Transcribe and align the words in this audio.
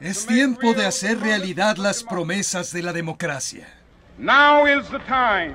Es 0.00 0.26
tiempo 0.26 0.74
de 0.74 0.84
hacer 0.84 1.18
realidad 1.20 1.76
las 1.76 2.02
promesas 2.02 2.72
de 2.72 2.82
la 2.82 2.92
democracia. 2.92 3.66
Now 4.18 4.66
is 4.66 4.86
the 4.88 4.98
time 5.00 5.54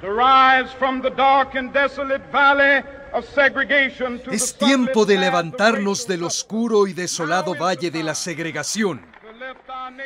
to 0.00 0.10
rise 0.10 0.70
from 0.78 1.02
the 1.02 1.10
dark 1.10 1.54
and 1.54 1.70
desolate 1.72 2.22
valley 2.32 2.82
of 3.12 3.26
segregation 3.34 4.18
to 4.20 4.30
Es 4.30 4.56
tiempo 4.56 5.04
de 5.04 5.18
levantarnos 5.18 6.06
del 6.06 6.24
oscuro 6.24 6.86
y 6.86 6.94
desolado 6.94 7.54
valle 7.54 7.90
de 7.90 8.02
la 8.02 8.14
segregación 8.14 9.04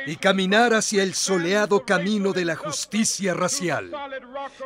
y 0.07 0.17
caminar 0.17 0.75
hacia 0.75 1.04
el 1.04 1.14
soleado 1.14 1.85
camino 1.85 2.32
de 2.32 2.45
la 2.45 2.57
justicia 2.57 3.32
racial. 3.35 3.93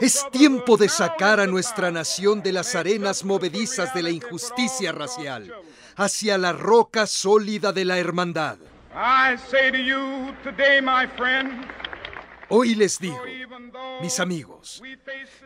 Es 0.01 0.27
tiempo 0.31 0.79
de 0.79 0.89
sacar 0.89 1.39
a 1.39 1.47
nuestra 1.47 1.91
nación 1.91 2.43
de 2.43 2.53
las 2.53 2.75
arenas 2.75 3.25
movedizas 3.25 3.93
de 3.93 4.03
la 4.03 4.11
injusticia 4.11 4.93
racial 4.93 5.53
hacia 5.97 6.39
la 6.39 6.53
roca 6.53 7.07
sólida 7.07 7.73
de 7.73 7.85
la 7.85 7.99
hermandad. 7.99 8.59
I 8.95 9.37
say 9.51 9.71
to 9.71 9.79
you 9.79 10.35
today, 10.45 10.81
my 10.81 11.07
friend, 11.17 11.67
Hoy 12.55 12.75
les 12.75 12.99
digo, 12.99 13.19
mis 14.03 14.21
amigos, 14.21 14.83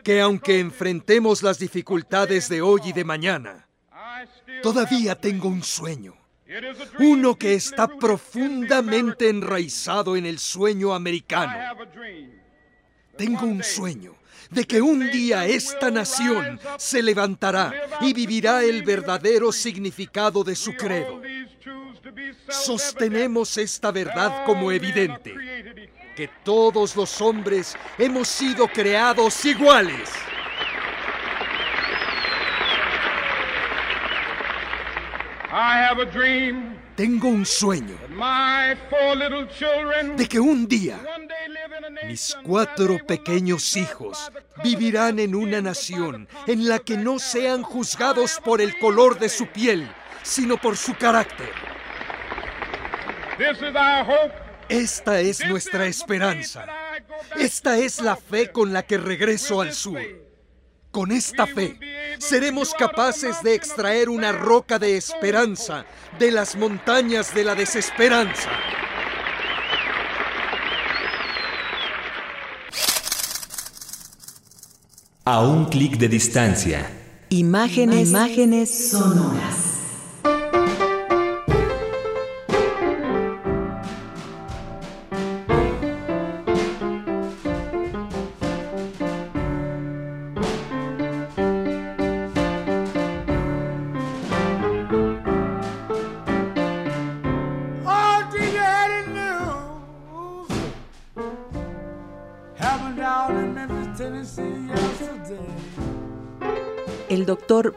que 0.03 0.19
aunque 0.19 0.59
enfrentemos 0.59 1.41
las 1.41 1.57
dificultades 1.57 2.49
de 2.49 2.61
hoy 2.61 2.81
y 2.83 2.91
de 2.91 3.05
mañana, 3.05 3.69
todavía 4.61 5.15
tengo 5.15 5.47
un 5.47 5.63
sueño. 5.63 6.15
Uno 6.99 7.35
que 7.35 7.53
está 7.53 7.87
profundamente 7.87 9.29
enraizado 9.29 10.17
en 10.17 10.25
el 10.25 10.37
sueño 10.37 10.93
americano. 10.93 11.53
Tengo 13.15 13.45
un 13.45 13.63
sueño 13.63 14.16
de 14.49 14.65
que 14.65 14.81
un 14.81 15.09
día 15.11 15.45
esta 15.45 15.91
nación 15.91 16.59
se 16.77 17.01
levantará 17.01 17.73
y 18.01 18.13
vivirá 18.13 18.63
el 18.63 18.83
verdadero 18.83 19.51
significado 19.51 20.43
de 20.43 20.55
su 20.55 20.73
credo. 20.75 21.21
Sostenemos 22.49 23.57
esta 23.57 23.91
verdad 23.91 24.45
como 24.45 24.71
evidente, 24.71 25.33
que 26.15 26.29
todos 26.43 26.95
los 26.95 27.21
hombres 27.21 27.75
hemos 27.97 28.27
sido 28.27 28.67
creados 28.67 29.43
iguales. 29.45 30.09
Dream 36.13 36.86
Tengo 36.97 37.27
un 37.27 37.45
sueño 37.45 37.95
de 40.15 40.27
que 40.27 40.39
un 40.39 40.67
día 40.67 40.99
mis 42.07 42.35
cuatro 42.43 42.97
pequeños 43.05 43.77
hijos 43.77 44.31
vivirán 44.63 45.19
en 45.19 45.35
una 45.35 45.61
nación 45.61 46.27
en 46.47 46.67
la 46.67 46.79
que 46.79 46.97
no 46.97 47.19
sean 47.19 47.61
juzgados 47.61 48.41
por 48.43 48.61
el 48.61 48.79
color 48.79 49.19
de 49.19 49.29
su 49.29 49.45
piel, 49.45 49.87
sino 50.23 50.57
por 50.57 50.75
su 50.75 50.95
carácter. 50.95 51.51
Esta 54.67 55.19
es 55.19 55.45
nuestra 55.45 55.85
esperanza. 55.85 56.65
Esta 57.37 57.77
es 57.77 58.01
la 58.01 58.15
fe 58.15 58.51
con 58.51 58.73
la 58.73 58.81
que 58.81 58.97
regreso 58.97 59.61
al 59.61 59.73
sur. 59.73 60.01
Con 60.89 61.11
esta 61.11 61.45
fe 61.45 61.77
seremos 62.19 62.73
capaces 62.73 63.41
de 63.43 63.53
extraer 63.53 64.09
una 64.09 64.31
roca 64.31 64.79
de 64.79 64.97
esperanza 64.97 65.85
de 66.19 66.31
las 66.31 66.55
montañas 66.55 67.33
de 67.33 67.43
la 67.43 67.55
desesperanza. 67.55 68.49
A 75.25 75.41
un 75.41 75.65
clic 75.65 75.97
de 75.97 76.07
distancia. 76.07 76.89
Imágenes, 77.29 78.09
imágenes 78.09 78.89
sonoras. 78.91 79.76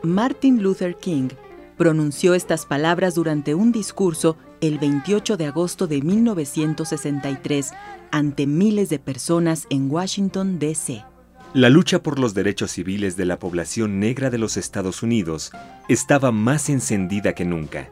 Martin 0.02 0.62
Luther 0.62 0.96
King 0.96 1.28
pronunció 1.76 2.32
estas 2.32 2.64
palabras 2.64 3.14
durante 3.14 3.54
un 3.54 3.70
discurso 3.70 4.38
el 4.62 4.78
28 4.78 5.36
de 5.36 5.46
agosto 5.46 5.86
de 5.86 6.00
1963 6.00 7.72
ante 8.10 8.46
miles 8.46 8.88
de 8.88 8.98
personas 8.98 9.66
en 9.68 9.90
Washington, 9.90 10.58
D.C. 10.58 11.04
La 11.52 11.68
lucha 11.68 12.02
por 12.02 12.18
los 12.18 12.32
derechos 12.32 12.70
civiles 12.70 13.18
de 13.18 13.26
la 13.26 13.38
población 13.38 14.00
negra 14.00 14.30
de 14.30 14.38
los 14.38 14.56
Estados 14.56 15.02
Unidos 15.02 15.52
estaba 15.88 16.32
más 16.32 16.70
encendida 16.70 17.34
que 17.34 17.44
nunca. 17.44 17.90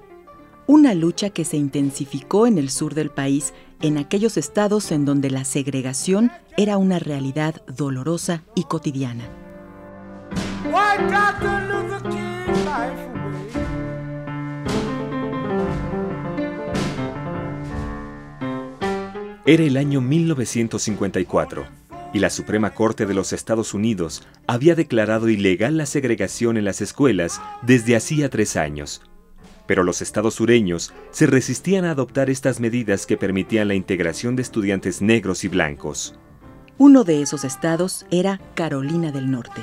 Una 0.67 0.95
lucha 0.95 1.29
que 1.29 1.45
se 1.45 1.59
intensificó 1.59 2.47
en 2.47 2.57
el 2.57 2.71
sur 2.71 2.95
del 2.95 3.11
país, 3.11 3.53
en 3.83 3.99
aquellos 3.99 4.39
estados 4.39 4.93
en 4.93 5.05
donde 5.05 5.31
la 5.31 5.45
segregación 5.45 6.31
era 6.57 6.79
una 6.79 6.99
realidad 6.99 7.63
dolorosa 7.67 8.45
y 8.55 8.65
cotidiana. 8.65 9.48
Era 19.51 19.63
el 19.63 19.79
año 19.79 20.03
1954 20.03 21.65
y 22.13 22.19
la 22.19 22.29
Suprema 22.29 22.75
Corte 22.75 23.07
de 23.07 23.15
los 23.15 23.33
Estados 23.33 23.73
Unidos 23.73 24.23
había 24.47 24.75
declarado 24.75 25.31
ilegal 25.31 25.79
la 25.79 25.87
segregación 25.87 26.59
en 26.59 26.67
las 26.67 26.83
escuelas 26.83 27.41
desde 27.63 27.97
hacía 27.97 28.29
tres 28.29 28.57
años. 28.57 29.01
Pero 29.67 29.85
los 29.85 30.03
estados 30.03 30.35
sureños 30.35 30.93
se 31.13 31.25
resistían 31.25 31.87
a 31.87 31.93
adoptar 31.93 32.29
estas 32.29 32.61
medidas 32.61 33.07
que 33.07 33.17
permitían 33.17 33.69
la 33.69 33.75
integración 33.75 34.37
de 34.37 34.43
estudiantes 34.43 35.01
negros 35.01 35.43
y 35.45 35.49
blancos. 35.49 36.15
Uno 36.77 37.05
de 37.05 37.23
esos 37.23 37.43
estados 37.45 38.05
era 38.11 38.43
Carolina 38.55 39.13
del 39.13 39.31
Norte. 39.31 39.63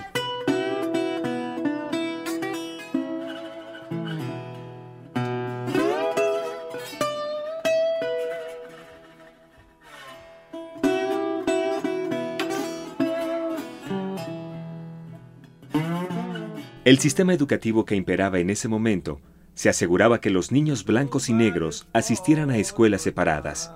El 16.86 17.00
sistema 17.00 17.34
educativo 17.34 17.84
que 17.84 17.96
imperaba 17.96 18.38
en 18.38 18.52
ese 18.52 18.68
momento 18.68 19.20
se 19.56 19.70
aseguraba 19.70 20.22
que 20.22 20.30
los 20.30 20.52
niños 20.52 20.86
blancos 20.86 21.30
y 21.30 21.34
negros 21.34 21.88
asistieran 21.94 22.52
a 22.52 22.60
escuelas 22.60 23.02
separadas. 23.02 23.72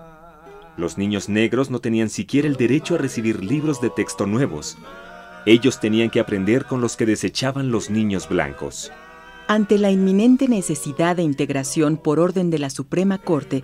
Los 0.78 1.00
niños 1.00 1.28
negros 1.28 1.72
no 1.72 1.80
tenían 1.80 2.12
siquiera 2.12 2.48
el 2.48 2.56
derecho 2.56 2.94
a 2.94 2.98
recibir 3.00 3.44
libros 3.44 3.82
de 3.82 3.90
texto 3.90 4.28
nuevos. 4.28 4.78
Ellos 5.48 5.80
tenían 5.80 6.12
que 6.12 6.20
aprender 6.20 6.66
con 6.66 6.82
los 6.82 6.96
que 6.96 7.08
desechaban 7.08 7.72
los 7.72 7.90
niños 7.90 8.30
blancos. 8.30 8.92
Ante 9.48 9.80
la 9.80 9.90
inminente 9.90 10.48
necesidad 10.48 11.16
de 11.16 11.24
integración 11.24 11.98
por 11.98 12.20
orden 12.20 12.52
de 12.52 12.60
la 12.60 12.70
Suprema 12.70 13.18
Corte, 13.18 13.64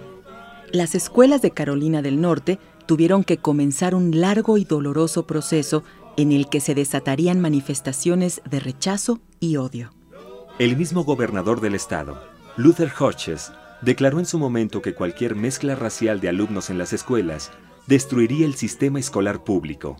las 0.72 0.96
escuelas 0.96 1.44
de 1.44 1.52
Carolina 1.52 2.02
del 2.02 2.20
Norte 2.20 2.58
tuvieron 2.88 3.24
que 3.24 3.38
comenzar 3.38 3.94
un 3.94 4.20
largo 4.20 4.58
y 4.58 4.66
doloroso 4.66 5.28
proceso 5.28 5.84
en 6.18 6.32
el 6.32 6.50
que 6.50 6.60
se 6.60 6.76
desatarían 6.76 7.40
manifestaciones 7.40 8.42
de 8.50 8.60
rechazo 8.60 9.20
y 9.40 9.58
odio. 9.58 9.94
El 10.60 10.78
mismo 10.78 11.04
gobernador 11.04 11.62
del 11.62 11.76
estado, 11.76 12.22
Luther 12.58 12.92
Hodges, 12.98 13.52
declaró 13.82 14.20
en 14.20 14.26
su 14.26 14.40
momento 14.40 14.82
que 14.82 14.94
cualquier 14.96 15.36
mezcla 15.36 15.76
racial 15.76 16.22
de 16.22 16.30
alumnos 16.30 16.70
en 16.70 16.78
las 16.78 16.94
escuelas 16.94 17.52
destruiría 17.88 18.46
el 18.46 18.56
sistema 18.56 19.00
escolar 19.00 19.44
público. 19.44 19.98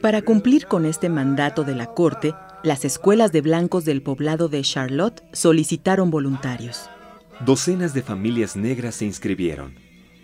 Para 0.00 0.22
cumplir 0.22 0.66
con 0.66 0.84
este 0.84 1.08
mandato 1.08 1.64
de 1.64 1.74
la 1.74 1.86
Corte, 1.86 2.34
las 2.62 2.84
escuelas 2.84 3.32
de 3.32 3.40
blancos 3.40 3.84
del 3.84 4.02
poblado 4.02 4.48
de 4.48 4.62
Charlotte 4.62 5.22
solicitaron 5.32 6.10
voluntarios. 6.10 6.88
Docenas 7.44 7.94
de 7.94 8.02
familias 8.02 8.54
negras 8.54 8.94
se 8.96 9.06
inscribieron, 9.06 9.74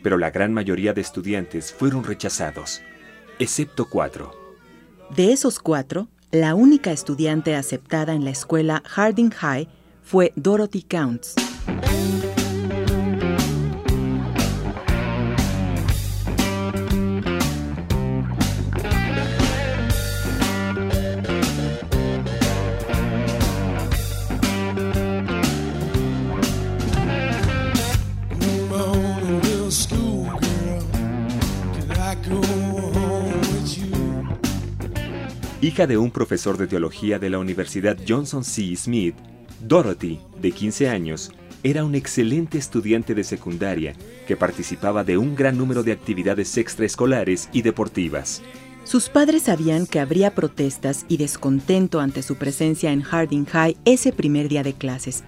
pero 0.03 0.19
la 0.19 0.31
gran 0.31 0.53
mayoría 0.53 0.93
de 0.93 1.01
estudiantes 1.01 1.73
fueron 1.73 2.05
rechazados, 2.05 2.83
excepto 3.39 3.89
cuatro. 3.89 4.33
De 5.15 5.33
esos 5.33 5.59
cuatro, 5.59 6.09
la 6.31 6.55
única 6.55 6.93
estudiante 6.93 7.57
aceptada 7.57 8.15
en 8.15 8.25
la 8.25 8.31
escuela 8.31 8.83
Harding 8.87 9.31
High 9.31 9.69
fue 10.03 10.33
Dorothy 10.37 10.83
Counts. 10.83 11.35
Hija 35.71 35.87
de 35.87 35.99
un 35.99 36.11
profesor 36.11 36.59
de 36.59 36.67
teología 36.67 37.21
de 37.21 37.31
la 37.31 37.39
Universidad 37.39 37.97
Johnson 38.05 38.43
C. 38.43 38.75
Smith, 38.75 39.15
Dorothy, 39.61 40.19
de 40.43 40.51
15 40.51 40.89
años, 40.89 41.31
era 41.63 41.85
un 41.85 41.95
excelente 41.95 42.59
estudiante 42.59 43.15
de 43.15 43.23
secundaria 43.23 43.95
que 44.27 44.37
participaba 44.37 45.05
de 45.05 45.17
un 45.17 45.37
gran 45.37 45.57
número 45.57 45.85
de 45.85 45.93
actividades 45.93 46.57
extraescolares 46.57 47.49
y 47.53 47.63
deportivas. 47.63 48.43
Sus 48.83 49.09
padres 49.09 49.45
sabían 49.45 49.87
que 49.87 50.01
habría 50.01 50.35
protestas 50.35 51.07
y 51.07 51.19
descontento 51.19 52.01
ante 52.01 52.25
su 52.25 52.35
presencia 52.35 52.91
en 52.91 53.03
Harding 53.03 53.47
High 53.47 53.77
ese 53.85 54.13
primer 54.13 54.49
día 54.49 54.65
de 54.65 54.73
clases, 54.73 55.23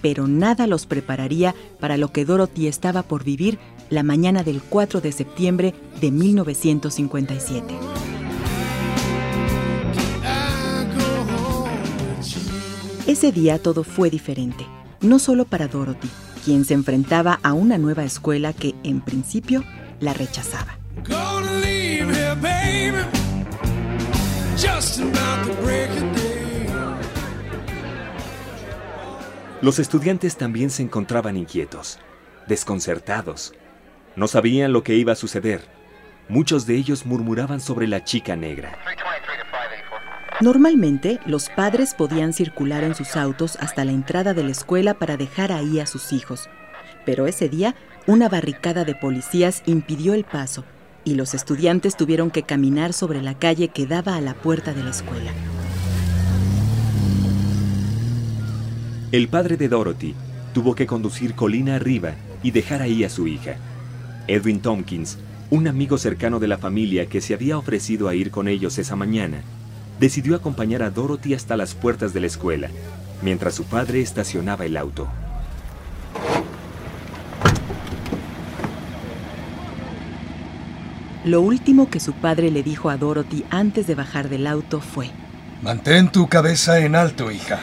pero 0.00 0.28
nada 0.28 0.68
los 0.68 0.86
prepararía 0.86 1.56
para 1.80 1.96
lo 1.96 2.12
que 2.12 2.24
Dorothy 2.24 2.68
estaba 2.68 3.02
por 3.02 3.24
vivir 3.24 3.58
la 3.90 4.04
mañana 4.04 4.44
del 4.44 4.62
4 4.62 5.00
de 5.00 5.10
septiembre 5.10 5.74
de 6.00 6.12
1957. 6.12 8.07
Ese 13.08 13.32
día 13.32 13.58
todo 13.58 13.84
fue 13.84 14.10
diferente, 14.10 14.66
no 15.00 15.18
solo 15.18 15.46
para 15.46 15.66
Dorothy, 15.66 16.10
quien 16.44 16.66
se 16.66 16.74
enfrentaba 16.74 17.40
a 17.42 17.54
una 17.54 17.78
nueva 17.78 18.04
escuela 18.04 18.52
que, 18.52 18.74
en 18.84 19.00
principio, 19.00 19.64
la 19.98 20.12
rechazaba. 20.12 20.78
Los 29.62 29.78
estudiantes 29.78 30.36
también 30.36 30.68
se 30.68 30.82
encontraban 30.82 31.38
inquietos, 31.38 31.98
desconcertados. 32.46 33.54
No 34.16 34.28
sabían 34.28 34.74
lo 34.74 34.82
que 34.82 34.96
iba 34.96 35.14
a 35.14 35.16
suceder. 35.16 35.62
Muchos 36.28 36.66
de 36.66 36.74
ellos 36.74 37.06
murmuraban 37.06 37.62
sobre 37.62 37.86
la 37.86 38.04
chica 38.04 38.36
negra. 38.36 38.78
Normalmente, 40.40 41.18
los 41.26 41.48
padres 41.48 41.94
podían 41.94 42.32
circular 42.32 42.84
en 42.84 42.94
sus 42.94 43.16
autos 43.16 43.56
hasta 43.56 43.84
la 43.84 43.90
entrada 43.90 44.34
de 44.34 44.44
la 44.44 44.52
escuela 44.52 44.94
para 44.94 45.16
dejar 45.16 45.50
ahí 45.50 45.80
a 45.80 45.86
sus 45.86 46.12
hijos. 46.12 46.48
Pero 47.04 47.26
ese 47.26 47.48
día, 47.48 47.74
una 48.06 48.28
barricada 48.28 48.84
de 48.84 48.94
policías 48.94 49.64
impidió 49.66 50.14
el 50.14 50.22
paso 50.22 50.64
y 51.04 51.16
los 51.16 51.34
estudiantes 51.34 51.96
tuvieron 51.96 52.30
que 52.30 52.44
caminar 52.44 52.92
sobre 52.92 53.20
la 53.20 53.36
calle 53.36 53.68
que 53.68 53.86
daba 53.86 54.14
a 54.14 54.20
la 54.20 54.34
puerta 54.34 54.72
de 54.74 54.84
la 54.84 54.90
escuela. 54.90 55.32
El 59.10 59.26
padre 59.26 59.56
de 59.56 59.68
Dorothy 59.68 60.14
tuvo 60.52 60.76
que 60.76 60.86
conducir 60.86 61.34
colina 61.34 61.74
arriba 61.74 62.14
y 62.44 62.52
dejar 62.52 62.82
ahí 62.82 63.02
a 63.02 63.10
su 63.10 63.26
hija. 63.26 63.56
Edwin 64.28 64.60
Tompkins, 64.60 65.18
un 65.50 65.66
amigo 65.66 65.98
cercano 65.98 66.38
de 66.38 66.46
la 66.46 66.58
familia 66.58 67.06
que 67.06 67.20
se 67.20 67.34
había 67.34 67.58
ofrecido 67.58 68.06
a 68.06 68.14
ir 68.14 68.30
con 68.30 68.46
ellos 68.46 68.78
esa 68.78 68.94
mañana, 68.94 69.42
decidió 69.98 70.36
acompañar 70.36 70.82
a 70.82 70.90
Dorothy 70.90 71.34
hasta 71.34 71.56
las 71.56 71.74
puertas 71.74 72.12
de 72.12 72.20
la 72.20 72.26
escuela, 72.26 72.68
mientras 73.22 73.54
su 73.54 73.64
padre 73.64 74.00
estacionaba 74.00 74.64
el 74.64 74.76
auto. 74.76 75.08
Lo 81.24 81.40
último 81.42 81.90
que 81.90 82.00
su 82.00 82.12
padre 82.12 82.50
le 82.50 82.62
dijo 82.62 82.90
a 82.90 82.96
Dorothy 82.96 83.44
antes 83.50 83.86
de 83.86 83.94
bajar 83.94 84.28
del 84.28 84.46
auto 84.46 84.80
fue, 84.80 85.10
Mantén 85.62 86.10
tu 86.10 86.28
cabeza 86.28 86.78
en 86.78 86.94
alto, 86.94 87.30
hija. 87.30 87.60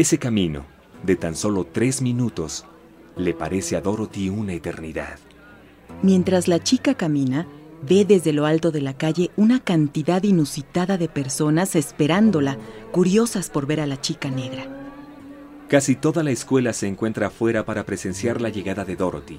Ese 0.00 0.16
camino, 0.16 0.64
de 1.02 1.14
tan 1.14 1.36
solo 1.36 1.66
tres 1.70 2.00
minutos, 2.00 2.64
le 3.16 3.34
parece 3.34 3.76
a 3.76 3.82
Dorothy 3.82 4.30
una 4.30 4.54
eternidad. 4.54 5.18
Mientras 6.02 6.48
la 6.48 6.58
chica 6.58 6.94
camina, 6.94 7.46
ve 7.86 8.06
desde 8.06 8.32
lo 8.32 8.46
alto 8.46 8.70
de 8.70 8.80
la 8.80 8.94
calle 8.94 9.30
una 9.36 9.60
cantidad 9.60 10.22
inusitada 10.22 10.96
de 10.96 11.10
personas 11.10 11.76
esperándola, 11.76 12.56
curiosas 12.92 13.50
por 13.50 13.66
ver 13.66 13.78
a 13.78 13.86
la 13.86 14.00
chica 14.00 14.30
negra. 14.30 14.64
Casi 15.68 15.96
toda 15.96 16.22
la 16.22 16.30
escuela 16.30 16.72
se 16.72 16.86
encuentra 16.86 17.26
afuera 17.26 17.66
para 17.66 17.84
presenciar 17.84 18.40
la 18.40 18.48
llegada 18.48 18.86
de 18.86 18.96
Dorothy. 18.96 19.38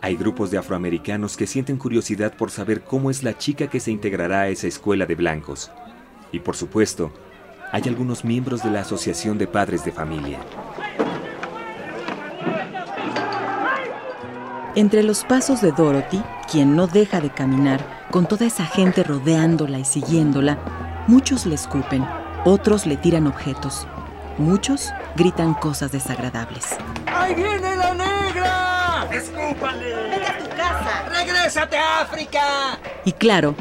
Hay 0.00 0.16
grupos 0.16 0.50
de 0.50 0.56
afroamericanos 0.56 1.36
que 1.36 1.46
sienten 1.46 1.76
curiosidad 1.76 2.38
por 2.38 2.50
saber 2.50 2.84
cómo 2.84 3.10
es 3.10 3.22
la 3.22 3.36
chica 3.36 3.68
que 3.68 3.80
se 3.80 3.90
integrará 3.90 4.40
a 4.40 4.48
esa 4.48 4.66
escuela 4.66 5.04
de 5.04 5.14
blancos. 5.14 5.70
Y 6.32 6.40
por 6.40 6.56
supuesto, 6.56 7.12
hay 7.74 7.82
algunos 7.88 8.24
miembros 8.24 8.62
de 8.62 8.70
la 8.70 8.82
Asociación 8.82 9.36
de 9.36 9.48
Padres 9.48 9.84
de 9.84 9.90
Familia. 9.90 10.38
Entre 14.76 15.02
los 15.02 15.24
pasos 15.24 15.60
de 15.60 15.72
Dorothy, 15.72 16.22
quien 16.48 16.76
no 16.76 16.86
deja 16.86 17.20
de 17.20 17.30
caminar, 17.30 18.06
con 18.12 18.26
toda 18.26 18.46
esa 18.46 18.64
gente 18.64 19.02
rodeándola 19.02 19.80
y 19.80 19.84
siguiéndola, 19.84 20.56
muchos 21.08 21.46
le 21.46 21.56
escupen, 21.56 22.06
otros 22.44 22.86
le 22.86 22.96
tiran 22.96 23.26
objetos, 23.26 23.88
muchos 24.38 24.92
gritan 25.16 25.54
cosas 25.54 25.90
desagradables. 25.90 26.76
¡Ahí 27.06 27.34
viene 27.34 27.74
la 27.74 27.92
negra! 27.92 29.08
¡Escúpale! 29.10 30.10
¡Vete 30.10 30.26
a 30.26 30.38
tu 30.38 30.48
casa! 30.50 31.08
¡Regrésate 31.10 31.76
a 31.76 32.02
África! 32.02 32.78
Y 33.04 33.10
claro, 33.10 33.56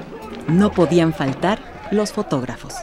no 0.47 0.71
podían 0.71 1.15
faltar 1.15 1.57
los 1.89 2.11
fotógrafos. 2.11 2.75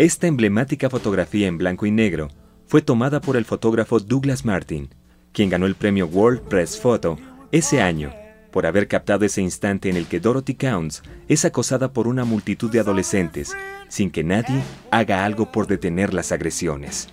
Esta 0.00 0.28
emblemática 0.28 0.88
fotografía 0.88 1.46
en 1.46 1.58
blanco 1.58 1.84
y 1.84 1.90
negro 1.90 2.28
fue 2.66 2.80
tomada 2.80 3.20
por 3.20 3.36
el 3.36 3.44
fotógrafo 3.44 4.00
Douglas 4.00 4.46
Martin, 4.46 4.88
quien 5.30 5.50
ganó 5.50 5.66
el 5.66 5.74
premio 5.74 6.06
World 6.06 6.40
Press 6.40 6.80
Photo 6.80 7.18
ese 7.52 7.82
año 7.82 8.10
por 8.50 8.64
haber 8.64 8.88
captado 8.88 9.26
ese 9.26 9.42
instante 9.42 9.90
en 9.90 9.98
el 9.98 10.06
que 10.06 10.18
Dorothy 10.18 10.54
Counts 10.54 11.02
es 11.28 11.44
acosada 11.44 11.92
por 11.92 12.08
una 12.08 12.24
multitud 12.24 12.70
de 12.70 12.80
adolescentes 12.80 13.54
sin 13.88 14.10
que 14.10 14.24
nadie 14.24 14.62
haga 14.90 15.26
algo 15.26 15.52
por 15.52 15.66
detener 15.66 16.14
las 16.14 16.32
agresiones. 16.32 17.08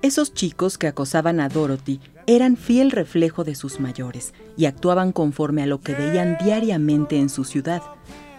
Esos 0.00 0.32
chicos 0.32 0.78
que 0.78 0.86
acosaban 0.86 1.40
a 1.40 1.50
Dorothy 1.50 2.00
eran 2.26 2.56
fiel 2.56 2.90
reflejo 2.90 3.44
de 3.44 3.54
sus 3.54 3.80
mayores 3.80 4.32
y 4.56 4.64
actuaban 4.64 5.12
conforme 5.12 5.62
a 5.62 5.66
lo 5.66 5.82
que 5.82 5.92
veían 5.92 6.38
diariamente 6.42 7.18
en 7.18 7.28
su 7.28 7.44
ciudad. 7.44 7.82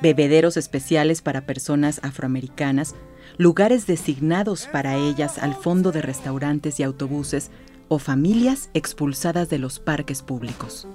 Bebederos 0.01 0.57
especiales 0.57 1.21
para 1.21 1.45
personas 1.45 1.99
afroamericanas, 2.01 2.95
lugares 3.37 3.87
designados 3.87 4.67
para 4.71 4.95
ellas 4.95 5.37
al 5.37 5.55
fondo 5.55 5.91
de 5.91 6.01
restaurantes 6.01 6.79
y 6.79 6.83
autobuses 6.83 7.51
o 7.87 7.99
familias 7.99 8.69
expulsadas 8.73 9.49
de 9.49 9.59
los 9.59 9.79
parques 9.79 10.21
públicos. 10.21 10.87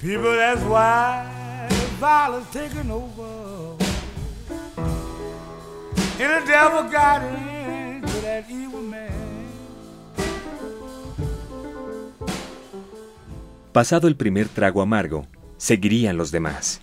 People 0.00 0.34
that's 0.36 0.62
wild, 0.62 1.70
violence 2.00 2.46
taking 2.52 2.90
over. 2.90 3.76
And 6.18 6.42
the 6.42 6.46
devil 6.46 6.82
got 6.90 7.22
into 7.22 8.20
that 8.22 8.44
evil 8.50 8.80
man. 8.80 9.10
Pasado 13.72 14.08
el 14.08 14.16
primer 14.16 14.48
trago 14.48 14.82
amargo, 14.82 15.26
seguirían 15.58 16.16
los 16.16 16.30
demás. 16.30 16.80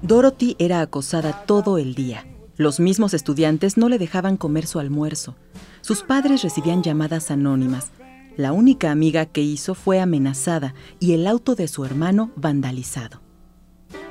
Dorothy 0.00 0.56
era 0.58 0.80
acosada 0.80 1.44
todo 1.44 1.78
el 1.78 1.94
día. 1.94 2.26
Los 2.56 2.80
mismos 2.80 3.14
estudiantes 3.14 3.76
no 3.76 3.88
le 3.88 3.98
dejaban 3.98 4.36
comer 4.36 4.66
su 4.66 4.78
almuerzo. 4.78 5.36
Sus 5.80 6.02
padres 6.02 6.42
recibían 6.42 6.82
llamadas 6.82 7.30
anónimas. 7.30 7.90
La 8.36 8.52
única 8.52 8.90
amiga 8.90 9.26
que 9.26 9.42
hizo 9.42 9.74
fue 9.74 10.00
amenazada 10.00 10.74
y 11.00 11.12
el 11.12 11.26
auto 11.26 11.54
de 11.54 11.68
su 11.68 11.84
hermano 11.84 12.30
vandalizado. 12.36 13.20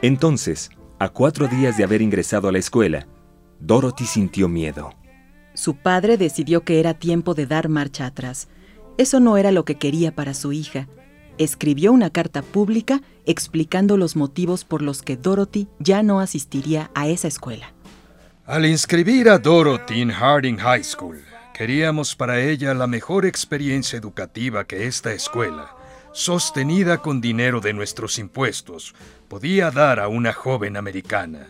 Entonces, 0.01 0.69
a 0.99 1.09
cuatro 1.09 1.47
días 1.47 1.77
de 1.77 1.83
haber 1.83 2.01
ingresado 2.01 2.47
a 2.47 2.51
la 2.51 2.59
escuela, 2.59 3.07
Dorothy 3.59 4.05
sintió 4.05 4.47
miedo. 4.47 4.93
Su 5.53 5.75
padre 5.75 6.17
decidió 6.17 6.63
que 6.63 6.79
era 6.79 6.93
tiempo 6.93 7.33
de 7.33 7.45
dar 7.45 7.69
marcha 7.69 8.05
atrás. 8.05 8.47
Eso 8.97 9.19
no 9.19 9.37
era 9.37 9.51
lo 9.51 9.65
que 9.65 9.75
quería 9.75 10.13
para 10.13 10.33
su 10.33 10.53
hija. 10.53 10.87
Escribió 11.37 11.91
una 11.91 12.09
carta 12.09 12.41
pública 12.41 13.01
explicando 13.25 13.97
los 13.97 14.15
motivos 14.15 14.65
por 14.65 14.81
los 14.81 15.01
que 15.01 15.17
Dorothy 15.17 15.67
ya 15.79 16.03
no 16.03 16.19
asistiría 16.19 16.91
a 16.93 17.07
esa 17.07 17.27
escuela. 17.27 17.73
Al 18.45 18.65
inscribir 18.65 19.29
a 19.29 19.37
Dorothy 19.37 20.01
en 20.01 20.11
Harding 20.11 20.57
High 20.57 20.83
School, 20.83 21.23
queríamos 21.53 22.15
para 22.15 22.39
ella 22.39 22.73
la 22.73 22.87
mejor 22.87 23.25
experiencia 23.25 23.97
educativa 23.97 24.65
que 24.65 24.87
esta 24.87 25.13
escuela, 25.13 25.75
sostenida 26.11 26.97
con 26.97 27.21
dinero 27.21 27.61
de 27.61 27.73
nuestros 27.73 28.19
impuestos, 28.19 28.93
podía 29.27 29.71
dar 29.71 29.99
a 29.99 30.07
una 30.07 30.33
joven 30.33 30.75
americana. 30.75 31.47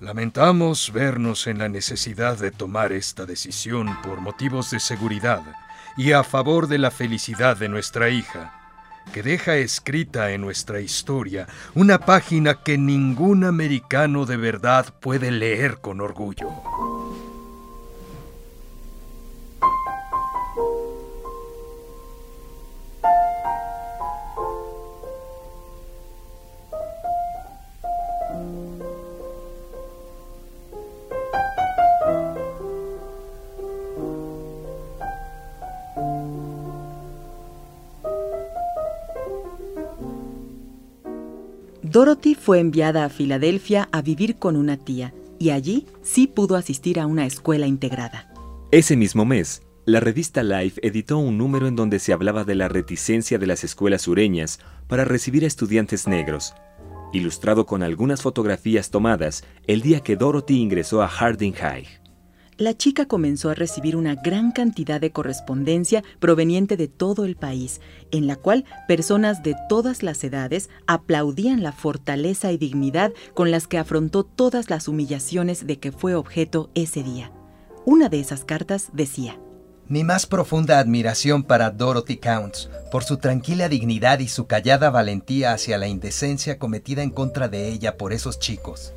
Lamentamos 0.00 0.92
vernos 0.92 1.46
en 1.46 1.58
la 1.58 1.70
necesidad 1.70 2.36
de 2.36 2.50
tomar 2.50 2.92
esta 2.92 3.24
decisión 3.24 3.96
por 4.02 4.20
motivos 4.20 4.70
de 4.70 4.80
seguridad 4.80 5.42
y 5.96 6.12
a 6.12 6.22
favor 6.22 6.68
de 6.68 6.76
la 6.76 6.90
felicidad 6.90 7.56
de 7.56 7.70
nuestra 7.70 8.10
hija, 8.10 8.65
que 9.12 9.22
deja 9.22 9.56
escrita 9.56 10.30
en 10.30 10.40
nuestra 10.40 10.80
historia 10.80 11.46
una 11.74 11.98
página 11.98 12.62
que 12.62 12.78
ningún 12.78 13.44
americano 13.44 14.26
de 14.26 14.36
verdad 14.36 14.86
puede 15.00 15.30
leer 15.30 15.78
con 15.78 16.00
orgullo. 16.00 16.48
Dorothy 41.96 42.34
fue 42.34 42.60
enviada 42.60 43.06
a 43.06 43.08
Filadelfia 43.08 43.88
a 43.90 44.02
vivir 44.02 44.36
con 44.36 44.56
una 44.56 44.76
tía 44.76 45.14
y 45.38 45.48
allí 45.48 45.86
sí 46.02 46.26
pudo 46.26 46.56
asistir 46.56 47.00
a 47.00 47.06
una 47.06 47.24
escuela 47.24 47.66
integrada. 47.66 48.30
Ese 48.70 48.98
mismo 48.98 49.24
mes, 49.24 49.62
la 49.86 50.00
revista 50.00 50.42
Life 50.42 50.78
editó 50.86 51.16
un 51.16 51.38
número 51.38 51.66
en 51.66 51.74
donde 51.74 51.98
se 51.98 52.12
hablaba 52.12 52.44
de 52.44 52.54
la 52.54 52.68
reticencia 52.68 53.38
de 53.38 53.46
las 53.46 53.64
escuelas 53.64 54.02
sureñas 54.02 54.58
para 54.88 55.06
recibir 55.06 55.44
a 55.44 55.46
estudiantes 55.46 56.06
negros, 56.06 56.52
ilustrado 57.14 57.64
con 57.64 57.82
algunas 57.82 58.20
fotografías 58.20 58.90
tomadas 58.90 59.44
el 59.66 59.80
día 59.80 60.00
que 60.00 60.16
Dorothy 60.16 60.60
ingresó 60.60 61.00
a 61.00 61.08
Harding 61.08 61.54
High. 61.54 61.86
La 62.58 62.74
chica 62.74 63.04
comenzó 63.04 63.50
a 63.50 63.54
recibir 63.54 63.96
una 63.96 64.14
gran 64.14 64.50
cantidad 64.50 64.98
de 64.98 65.12
correspondencia 65.12 66.02
proveniente 66.20 66.78
de 66.78 66.88
todo 66.88 67.26
el 67.26 67.36
país, 67.36 67.82
en 68.12 68.26
la 68.26 68.36
cual 68.36 68.64
personas 68.88 69.42
de 69.42 69.54
todas 69.68 70.02
las 70.02 70.24
edades 70.24 70.70
aplaudían 70.86 71.62
la 71.62 71.72
fortaleza 71.72 72.52
y 72.52 72.56
dignidad 72.56 73.12
con 73.34 73.50
las 73.50 73.66
que 73.66 73.76
afrontó 73.76 74.24
todas 74.24 74.70
las 74.70 74.88
humillaciones 74.88 75.66
de 75.66 75.78
que 75.78 75.92
fue 75.92 76.14
objeto 76.14 76.70
ese 76.74 77.02
día. 77.02 77.30
Una 77.84 78.08
de 78.08 78.20
esas 78.20 78.46
cartas 78.46 78.88
decía, 78.94 79.38
Mi 79.86 80.02
más 80.02 80.24
profunda 80.24 80.78
admiración 80.78 81.42
para 81.42 81.70
Dorothy 81.70 82.16
Counts, 82.16 82.70
por 82.90 83.04
su 83.04 83.18
tranquila 83.18 83.68
dignidad 83.68 84.20
y 84.20 84.28
su 84.28 84.46
callada 84.46 84.88
valentía 84.88 85.52
hacia 85.52 85.76
la 85.76 85.88
indecencia 85.88 86.58
cometida 86.58 87.02
en 87.02 87.10
contra 87.10 87.48
de 87.48 87.68
ella 87.68 87.98
por 87.98 88.14
esos 88.14 88.38
chicos. 88.38 88.94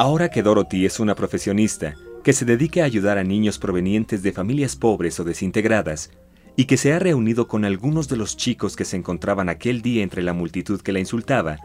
Ahora 0.00 0.30
que 0.30 0.42
Dorothy 0.42 0.86
es 0.86 0.98
una 0.98 1.14
profesionista 1.14 1.94
que 2.24 2.32
se 2.32 2.46
dedica 2.46 2.80
a 2.80 2.86
ayudar 2.86 3.18
a 3.18 3.22
niños 3.22 3.58
provenientes 3.58 4.22
de 4.22 4.32
familias 4.32 4.74
pobres 4.74 5.20
o 5.20 5.24
desintegradas, 5.24 6.10
y 6.56 6.64
que 6.64 6.78
se 6.78 6.94
ha 6.94 6.98
reunido 6.98 7.48
con 7.48 7.66
algunos 7.66 8.08
de 8.08 8.16
los 8.16 8.34
chicos 8.34 8.76
que 8.76 8.86
se 8.86 8.96
encontraban 8.96 9.50
aquel 9.50 9.82
día 9.82 10.02
entre 10.02 10.22
la 10.22 10.32
multitud 10.32 10.80
que 10.80 10.92
la 10.92 11.00
insultaba, 11.00 11.58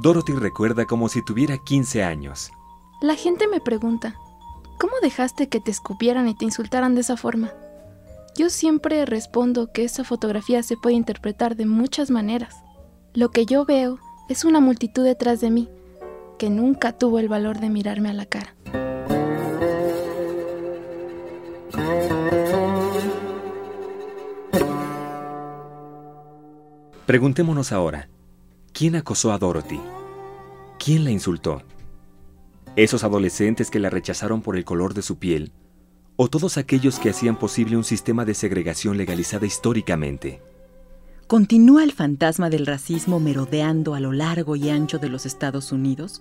Dorothy 0.00 0.32
recuerda 0.34 0.84
como 0.84 1.08
si 1.08 1.24
tuviera 1.24 1.58
15 1.58 2.04
años. 2.04 2.52
La 3.00 3.16
gente 3.16 3.48
me 3.48 3.60
pregunta, 3.60 4.14
¿cómo 4.78 4.92
dejaste 5.02 5.48
que 5.48 5.58
te 5.58 5.72
escupieran 5.72 6.28
y 6.28 6.36
te 6.36 6.44
insultaran 6.44 6.94
de 6.94 7.00
esa 7.00 7.16
forma? 7.16 7.52
Yo 8.36 8.48
siempre 8.48 9.06
respondo 9.06 9.72
que 9.72 9.82
esa 9.82 10.04
fotografía 10.04 10.62
se 10.62 10.76
puede 10.76 10.94
interpretar 10.94 11.56
de 11.56 11.66
muchas 11.66 12.12
maneras. 12.12 12.54
Lo 13.12 13.32
que 13.32 13.44
yo 13.44 13.64
veo 13.64 13.98
es 14.28 14.44
una 14.44 14.60
multitud 14.60 15.02
detrás 15.02 15.40
de 15.40 15.50
mí 15.50 15.68
que 16.42 16.50
nunca 16.50 16.90
tuvo 16.90 17.20
el 17.20 17.28
valor 17.28 17.60
de 17.60 17.70
mirarme 17.70 18.08
a 18.08 18.14
la 18.14 18.26
cara. 18.26 18.56
Preguntémonos 27.06 27.70
ahora, 27.70 28.08
¿quién 28.72 28.96
acosó 28.96 29.32
a 29.32 29.38
Dorothy? 29.38 29.80
¿Quién 30.84 31.04
la 31.04 31.12
insultó? 31.12 31.62
¿Esos 32.74 33.04
adolescentes 33.04 33.70
que 33.70 33.78
la 33.78 33.88
rechazaron 33.88 34.42
por 34.42 34.56
el 34.56 34.64
color 34.64 34.94
de 34.94 35.02
su 35.02 35.18
piel? 35.18 35.52
¿O 36.16 36.26
todos 36.26 36.58
aquellos 36.58 36.98
que 36.98 37.10
hacían 37.10 37.38
posible 37.38 37.76
un 37.76 37.84
sistema 37.84 38.24
de 38.24 38.34
segregación 38.34 38.96
legalizada 38.96 39.46
históricamente? 39.46 40.42
¿Continúa 41.32 41.82
el 41.82 41.92
fantasma 41.92 42.50
del 42.50 42.66
racismo 42.66 43.18
merodeando 43.18 43.94
a 43.94 44.00
lo 44.00 44.12
largo 44.12 44.54
y 44.54 44.68
ancho 44.68 44.98
de 44.98 45.08
los 45.08 45.24
Estados 45.24 45.72
Unidos? 45.72 46.20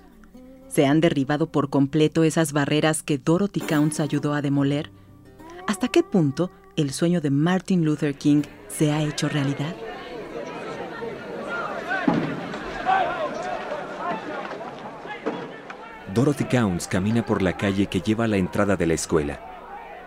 ¿Se 0.69 0.85
han 0.85 1.01
derribado 1.01 1.51
por 1.51 1.69
completo 1.69 2.23
esas 2.23 2.53
barreras 2.53 3.03
que 3.03 3.17
Dorothy 3.17 3.59
Counts 3.59 3.99
ayudó 3.99 4.33
a 4.33 4.41
demoler? 4.41 4.89
¿Hasta 5.67 5.89
qué 5.89 6.01
punto 6.01 6.49
el 6.77 6.91
sueño 6.91 7.19
de 7.19 7.29
Martin 7.29 7.83
Luther 7.83 8.15
King 8.15 8.43
se 8.69 8.93
ha 8.93 9.03
hecho 9.03 9.27
realidad? 9.27 9.75
Dorothy 16.15 16.45
Counts 16.45 16.87
camina 16.87 17.25
por 17.25 17.41
la 17.41 17.57
calle 17.57 17.87
que 17.87 17.99
lleva 17.99 18.23
a 18.23 18.29
la 18.29 18.37
entrada 18.37 18.77
de 18.77 18.87
la 18.87 18.93
escuela. 18.93 19.41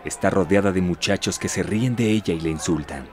Está 0.03 0.31
rodeada 0.31 0.71
de 0.71 0.81
muchachos 0.81 1.37
que 1.37 1.47
se 1.47 1.61
ríen 1.61 1.95
de 1.95 2.09
ella 2.09 2.33
y 2.33 2.39
le 2.39 2.49
insultan. 2.49 3.05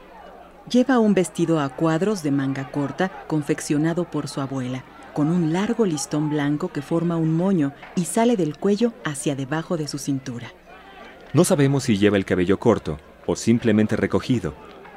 Lleva 0.71 0.99
un 0.99 1.15
vestido 1.15 1.61
a 1.61 1.69
cuadros 1.71 2.23
de 2.23 2.31
manga 2.31 2.71
corta 2.71 3.25
confeccionado 3.27 4.05
por 4.05 4.29
su 4.29 4.41
abuela, 4.41 4.85
con 5.13 5.29
un 5.29 5.53
largo 5.53 5.85
listón 5.87 6.31
blanco 6.31 6.69
que 6.69 6.83
forma 6.83 7.17
un 7.17 7.35
moño 7.35 7.73
y 7.97 8.05
sale 8.05 8.37
del 8.37 8.57
cuello 8.57 8.93
hacia 9.05 9.35
debajo 9.35 9.77
de 9.77 9.89
su 9.89 9.99
cintura. 9.99 10.53
No 11.33 11.45
sabemos 11.45 11.85
si 11.85 11.99
lleva 11.99 12.17
el 12.17 12.25
cabello 12.25 12.59
corto 12.59 12.99
o 13.27 13.37
simplemente 13.37 13.97
recogido, 13.97 14.55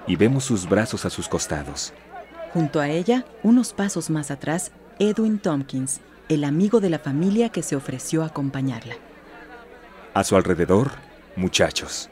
y 0.08 0.16
vemos 0.16 0.44
sus 0.44 0.70
brazos 0.70 1.06
a 1.06 1.10
sus 1.10 1.28
costados. 1.28 1.94
Junto 2.54 2.80
a 2.80 2.90
ella, 2.90 3.26
unos 3.44 3.74
pasos 3.74 4.10
más 4.10 4.32
atrás, 4.32 4.72
Edwin 5.00 5.40
Tompkins, 5.40 6.00
el 6.30 6.44
amigo 6.44 6.80
de 6.80 6.90
la 6.90 7.00
familia 7.00 7.50
que 7.50 7.64
se 7.64 7.76
ofreció 7.76 8.24
a 8.24 8.28
acompañarla. 8.28 8.96
A 10.14 10.24
su 10.24 10.36
alrededor, 10.36 10.92
muchachos. 11.36 12.10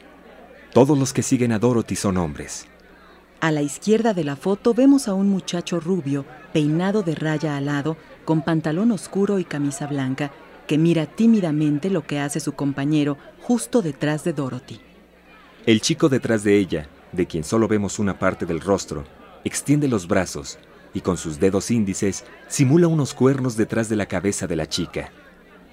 Todos 0.72 0.98
los 0.98 1.12
que 1.12 1.22
siguen 1.22 1.52
a 1.52 1.58
Dorothy 1.58 1.96
son 1.96 2.16
hombres. 2.16 2.66
A 3.44 3.50
la 3.50 3.60
izquierda 3.60 4.14
de 4.14 4.24
la 4.24 4.36
foto 4.36 4.72
vemos 4.72 5.06
a 5.06 5.12
un 5.12 5.28
muchacho 5.28 5.78
rubio, 5.78 6.24
peinado 6.54 7.02
de 7.02 7.14
raya 7.14 7.58
al 7.58 7.66
lado, 7.66 7.98
con 8.24 8.40
pantalón 8.40 8.90
oscuro 8.90 9.38
y 9.38 9.44
camisa 9.44 9.86
blanca, 9.86 10.32
que 10.66 10.78
mira 10.78 11.04
tímidamente 11.04 11.90
lo 11.90 12.06
que 12.06 12.20
hace 12.20 12.40
su 12.40 12.52
compañero 12.52 13.18
justo 13.42 13.82
detrás 13.82 14.24
de 14.24 14.32
Dorothy. 14.32 14.80
El 15.66 15.82
chico 15.82 16.08
detrás 16.08 16.42
de 16.42 16.56
ella, 16.56 16.88
de 17.12 17.26
quien 17.26 17.44
solo 17.44 17.68
vemos 17.68 17.98
una 17.98 18.18
parte 18.18 18.46
del 18.46 18.62
rostro, 18.62 19.04
extiende 19.44 19.88
los 19.88 20.08
brazos 20.08 20.58
y 20.94 21.02
con 21.02 21.18
sus 21.18 21.38
dedos 21.38 21.70
índices 21.70 22.24
simula 22.48 22.88
unos 22.88 23.12
cuernos 23.12 23.58
detrás 23.58 23.90
de 23.90 23.96
la 23.96 24.06
cabeza 24.06 24.46
de 24.46 24.56
la 24.56 24.70
chica. 24.70 25.12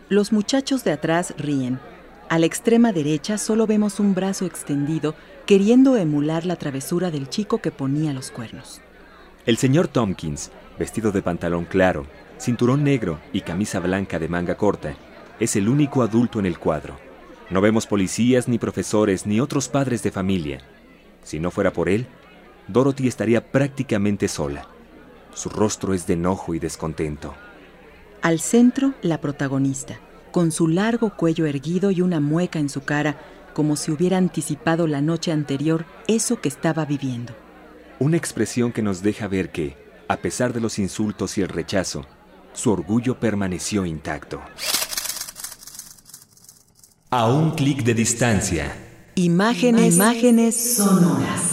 Los 0.09 0.33
muchachos 0.33 0.83
de 0.83 0.91
atrás 0.91 1.33
ríen. 1.37 1.79
A 2.31 2.39
la 2.39 2.45
extrema 2.45 2.93
derecha 2.93 3.37
solo 3.37 3.67
vemos 3.67 3.99
un 3.99 4.15
brazo 4.15 4.45
extendido 4.45 5.15
queriendo 5.45 5.97
emular 5.97 6.45
la 6.45 6.55
travesura 6.55 7.11
del 7.11 7.27
chico 7.27 7.57
que 7.57 7.71
ponía 7.71 8.13
los 8.13 8.31
cuernos. 8.31 8.79
El 9.45 9.57
señor 9.57 9.89
Tompkins, 9.89 10.49
vestido 10.79 11.11
de 11.11 11.21
pantalón 11.21 11.65
claro, 11.65 12.05
cinturón 12.39 12.85
negro 12.85 13.19
y 13.33 13.41
camisa 13.41 13.81
blanca 13.81 14.17
de 14.17 14.29
manga 14.29 14.55
corta, 14.55 14.95
es 15.41 15.57
el 15.57 15.67
único 15.67 16.03
adulto 16.03 16.39
en 16.39 16.45
el 16.45 16.57
cuadro. 16.57 16.95
No 17.49 17.59
vemos 17.59 17.85
policías, 17.85 18.47
ni 18.47 18.57
profesores, 18.57 19.25
ni 19.25 19.41
otros 19.41 19.67
padres 19.67 20.01
de 20.01 20.11
familia. 20.11 20.61
Si 21.25 21.37
no 21.37 21.51
fuera 21.51 21.73
por 21.73 21.89
él, 21.89 22.07
Dorothy 22.69 23.09
estaría 23.09 23.51
prácticamente 23.51 24.29
sola. 24.29 24.69
Su 25.33 25.49
rostro 25.49 25.93
es 25.93 26.07
de 26.07 26.13
enojo 26.13 26.55
y 26.55 26.59
descontento. 26.59 27.35
Al 28.21 28.39
centro, 28.39 28.93
la 29.01 29.19
protagonista, 29.19 29.99
con 30.31 30.51
su 30.51 30.67
largo 30.67 31.15
cuello 31.15 31.45
erguido 31.45 31.91
y 31.91 32.01
una 32.01 32.19
mueca 32.19 32.59
en 32.59 32.69
su 32.69 32.81
cara, 32.81 33.19
como 33.53 33.75
si 33.75 33.91
hubiera 33.91 34.17
anticipado 34.17 34.87
la 34.87 35.01
noche 35.01 35.31
anterior 35.31 35.85
eso 36.07 36.39
que 36.39 36.49
estaba 36.49 36.85
viviendo. 36.85 37.33
Una 37.99 38.17
expresión 38.17 38.71
que 38.71 38.81
nos 38.81 39.03
deja 39.03 39.27
ver 39.27 39.51
que, 39.51 39.77
a 40.07 40.17
pesar 40.17 40.53
de 40.53 40.61
los 40.61 40.79
insultos 40.79 41.37
y 41.37 41.41
el 41.41 41.49
rechazo, 41.49 42.05
su 42.53 42.71
orgullo 42.71 43.19
permaneció 43.19 43.85
intacto. 43.85 44.41
A 47.09 47.27
un 47.27 47.51
clic 47.51 47.83
de 47.83 47.93
distancia. 47.93 48.73
Imágenes, 49.15 49.95
imágenes 49.95 50.75
sonoras. 50.75 51.50